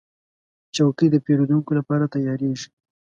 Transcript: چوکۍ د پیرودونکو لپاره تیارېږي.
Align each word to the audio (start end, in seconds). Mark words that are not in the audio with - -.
چوکۍ 0.75 1.07
د 1.11 1.15
پیرودونکو 1.25 1.71
لپاره 1.79 2.05
تیارېږي. 2.13 2.67